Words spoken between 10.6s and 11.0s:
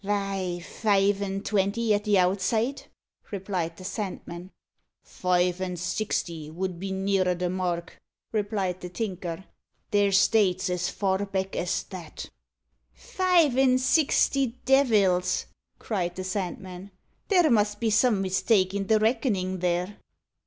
as